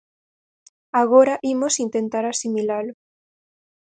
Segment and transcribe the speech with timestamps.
[1.01, 2.93] Agora imos intentar asimilalo.